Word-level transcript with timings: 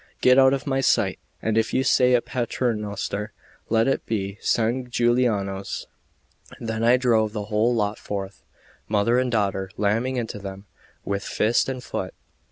Get 0.19 0.39
out 0.39 0.51
of 0.51 0.65
my 0.65 0.81
sight; 0.81 1.19
and 1.43 1.59
if 1.59 1.75
you 1.75 1.83
say 1.83 2.15
a 2.15 2.23
Paternoster, 2.23 3.33
let 3.69 3.87
it 3.87 4.03
be 4.07 4.39
San 4.41 4.89
Giuliano's." 4.89 5.85
Then 6.59 6.83
I 6.83 6.97
drove 6.97 7.33
the 7.33 7.43
whole 7.53 7.75
lot 7.75 7.99
forth, 7.99 8.41
mother 8.87 9.19
and 9.19 9.31
daughter, 9.31 9.69
lamming 9.77 10.15
into 10.15 10.39
them 10.39 10.65
with 11.05 11.23
fist 11.23 11.69
and 11.69 11.83
foot. 11.83 12.15